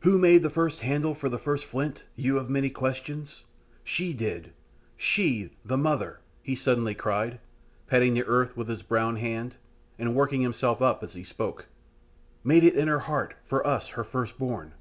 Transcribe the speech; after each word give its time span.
"Who 0.00 0.18
made 0.18 0.42
the 0.42 0.50
first 0.50 0.80
handle 0.80 1.14
for 1.14 1.30
the 1.30 1.38
first 1.38 1.64
flint, 1.64 2.04
you 2.14 2.36
of 2.36 2.48
the 2.48 2.52
many 2.52 2.68
questions? 2.68 3.44
She 3.82 4.12
did 4.12 4.52
she, 4.98 5.56
the 5.64 5.78
Mother," 5.78 6.20
he 6.42 6.54
suddenly 6.54 6.94
cried, 6.94 7.40
patting 7.86 8.12
the 8.12 8.24
earth 8.26 8.54
with 8.54 8.68
his 8.68 8.82
brown 8.82 9.16
hand, 9.16 9.56
and 9.98 10.14
working 10.14 10.42
himself 10.42 10.82
up 10.82 11.02
as 11.02 11.14
he 11.14 11.24
spoke, 11.24 11.68
"made 12.44 12.64
it 12.64 12.76
in 12.76 12.86
her 12.86 13.00
heart 13.08 13.32
for 13.46 13.66
us 13.66 13.88
her 13.96 14.04
first 14.04 14.36
born. 14.38 14.74